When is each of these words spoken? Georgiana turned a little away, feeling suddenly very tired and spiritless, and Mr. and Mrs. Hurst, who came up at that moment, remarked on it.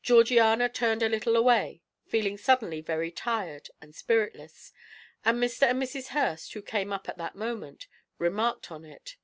Georgiana 0.00 0.70
turned 0.70 1.02
a 1.02 1.08
little 1.10 1.36
away, 1.36 1.82
feeling 2.06 2.38
suddenly 2.38 2.80
very 2.80 3.10
tired 3.10 3.68
and 3.82 3.94
spiritless, 3.94 4.72
and 5.22 5.36
Mr. 5.36 5.64
and 5.64 5.82
Mrs. 5.82 6.06
Hurst, 6.16 6.54
who 6.54 6.62
came 6.62 6.94
up 6.94 7.10
at 7.10 7.18
that 7.18 7.36
moment, 7.36 7.86
remarked 8.18 8.72
on 8.72 8.86
it. 8.86 9.16